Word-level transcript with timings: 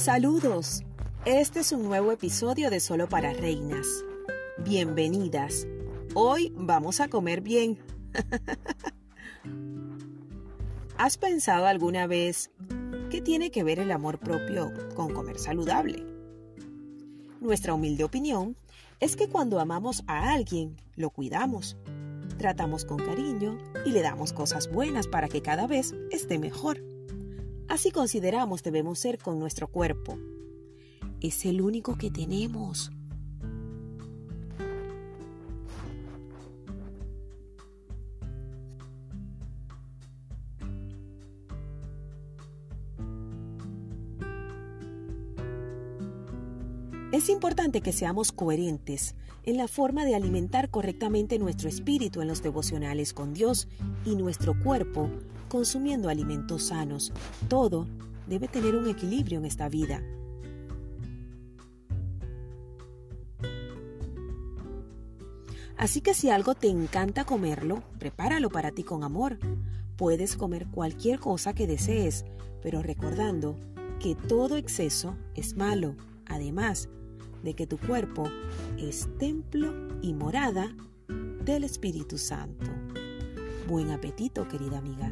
Saludos. 0.00 0.82
Este 1.26 1.60
es 1.60 1.72
un 1.72 1.82
nuevo 1.82 2.10
episodio 2.10 2.70
de 2.70 2.80
Solo 2.80 3.06
para 3.06 3.34
Reinas. 3.34 3.86
Bienvenidas. 4.64 5.66
Hoy 6.14 6.54
vamos 6.56 7.00
a 7.00 7.08
comer 7.08 7.42
bien. 7.42 7.78
¿Has 10.96 11.18
pensado 11.18 11.66
alguna 11.66 12.06
vez 12.06 12.50
qué 13.10 13.20
tiene 13.20 13.50
que 13.50 13.62
ver 13.62 13.78
el 13.78 13.90
amor 13.90 14.18
propio 14.18 14.72
con 14.94 15.12
comer 15.12 15.38
saludable? 15.38 16.02
Nuestra 17.42 17.74
humilde 17.74 18.04
opinión 18.04 18.56
es 19.00 19.16
que 19.16 19.28
cuando 19.28 19.60
amamos 19.60 20.02
a 20.06 20.32
alguien, 20.32 20.76
lo 20.96 21.10
cuidamos, 21.10 21.76
tratamos 22.38 22.86
con 22.86 22.96
cariño 22.96 23.58
y 23.84 23.90
le 23.90 24.00
damos 24.00 24.32
cosas 24.32 24.72
buenas 24.72 25.06
para 25.06 25.28
que 25.28 25.42
cada 25.42 25.66
vez 25.66 25.94
esté 26.10 26.38
mejor. 26.38 26.80
Así 27.70 27.92
consideramos 27.92 28.64
debemos 28.64 28.98
ser 28.98 29.18
con 29.18 29.38
nuestro 29.38 29.68
cuerpo. 29.68 30.18
Es 31.20 31.44
el 31.44 31.62
único 31.62 31.96
que 31.96 32.10
tenemos. 32.10 32.90
Es 47.12 47.28
importante 47.28 47.82
que 47.82 47.92
seamos 47.92 48.32
coherentes 48.32 49.14
en 49.44 49.56
la 49.56 49.68
forma 49.68 50.04
de 50.04 50.16
alimentar 50.16 50.70
correctamente 50.70 51.38
nuestro 51.38 51.68
espíritu 51.68 52.20
en 52.20 52.26
los 52.26 52.42
devocionales 52.42 53.14
con 53.14 53.32
Dios 53.32 53.68
y 54.04 54.16
nuestro 54.16 54.60
cuerpo 54.60 55.08
consumiendo 55.50 56.08
alimentos 56.08 56.68
sanos. 56.68 57.12
Todo 57.48 57.86
debe 58.26 58.48
tener 58.48 58.74
un 58.76 58.88
equilibrio 58.88 59.38
en 59.38 59.44
esta 59.44 59.68
vida. 59.68 60.02
Así 65.76 66.00
que 66.00 66.14
si 66.14 66.30
algo 66.30 66.54
te 66.54 66.68
encanta 66.68 67.24
comerlo, 67.24 67.82
prepáralo 67.98 68.48
para 68.48 68.70
ti 68.70 68.84
con 68.84 69.02
amor. 69.02 69.38
Puedes 69.96 70.36
comer 70.36 70.66
cualquier 70.68 71.18
cosa 71.18 71.52
que 71.52 71.66
desees, 71.66 72.24
pero 72.62 72.82
recordando 72.82 73.56
que 73.98 74.14
todo 74.14 74.56
exceso 74.56 75.16
es 75.34 75.56
malo. 75.56 75.96
Además, 76.26 76.88
de 77.42 77.54
que 77.54 77.66
tu 77.66 77.78
cuerpo 77.78 78.24
es 78.78 79.08
templo 79.18 79.72
y 80.02 80.12
morada 80.12 80.74
del 81.44 81.64
Espíritu 81.64 82.18
Santo. 82.18 82.70
Buen 83.66 83.90
apetito, 83.90 84.46
querida 84.48 84.78
amiga. 84.78 85.10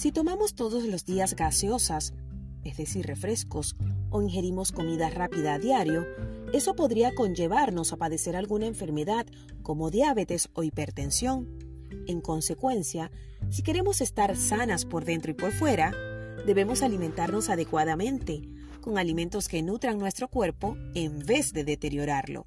Si 0.00 0.12
tomamos 0.12 0.54
todos 0.54 0.84
los 0.84 1.04
días 1.04 1.36
gaseosas, 1.36 2.14
es 2.64 2.78
decir, 2.78 3.04
refrescos, 3.04 3.76
o 4.08 4.22
ingerimos 4.22 4.72
comida 4.72 5.10
rápida 5.10 5.52
a 5.52 5.58
diario, 5.58 6.06
eso 6.54 6.74
podría 6.74 7.14
conllevarnos 7.14 7.92
a 7.92 7.98
padecer 7.98 8.34
alguna 8.34 8.64
enfermedad 8.64 9.26
como 9.62 9.90
diabetes 9.90 10.48
o 10.54 10.62
hipertensión. 10.62 11.50
En 12.06 12.22
consecuencia, 12.22 13.10
si 13.50 13.62
queremos 13.62 14.00
estar 14.00 14.34
sanas 14.36 14.86
por 14.86 15.04
dentro 15.04 15.32
y 15.32 15.34
por 15.34 15.52
fuera, 15.52 15.92
debemos 16.46 16.82
alimentarnos 16.82 17.50
adecuadamente, 17.50 18.40
con 18.80 18.96
alimentos 18.96 19.48
que 19.48 19.62
nutran 19.62 19.98
nuestro 19.98 20.28
cuerpo 20.28 20.78
en 20.94 21.18
vez 21.18 21.52
de 21.52 21.62
deteriorarlo. 21.62 22.46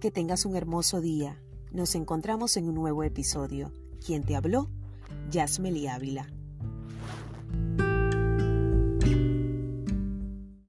Que 0.00 0.10
tengas 0.10 0.46
un 0.46 0.56
hermoso 0.56 1.02
día. 1.02 1.38
Nos 1.72 1.94
encontramos 1.94 2.56
en 2.56 2.68
un 2.68 2.74
nuevo 2.74 3.04
episodio. 3.04 3.72
Quien 4.04 4.24
te 4.24 4.34
habló, 4.34 4.68
Yasmeli 5.30 5.86
Ávila. 5.86 6.26